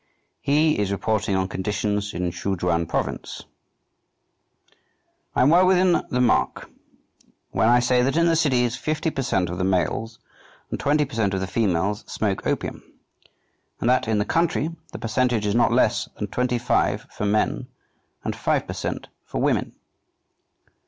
He 0.41 0.79
is 0.79 0.91
reporting 0.91 1.35
on 1.35 1.47
conditions 1.47 2.15
in 2.15 2.31
Szechuen 2.31 2.89
Province: 2.89 3.43
"I 5.35 5.43
am 5.43 5.51
well 5.51 5.67
within 5.67 6.01
the 6.09 6.19
mark 6.19 6.71
when 7.51 7.69
I 7.69 7.79
say 7.81 8.01
that 8.01 8.17
in 8.17 8.25
the 8.25 8.35
cities 8.35 8.75
fifty 8.75 9.11
per 9.11 9.21
cent. 9.21 9.51
of 9.51 9.59
the 9.59 9.63
males 9.63 10.17
and 10.71 10.79
twenty 10.79 11.05
per 11.05 11.13
cent. 11.13 11.35
of 11.35 11.39
the 11.39 11.45
females 11.45 12.03
smoke 12.07 12.47
opium, 12.47 12.81
and 13.79 13.87
that 13.91 14.07
in 14.07 14.17
the 14.17 14.25
country 14.25 14.71
the 14.91 14.97
percentage 14.97 15.45
is 15.45 15.53
not 15.53 15.71
less 15.71 16.09
than 16.17 16.29
twenty 16.29 16.57
five 16.57 17.05
for 17.11 17.27
men 17.27 17.67
and 18.23 18.35
five 18.35 18.65
per 18.65 18.73
cent. 18.73 19.07
for 19.27 19.39
women." 19.39 19.73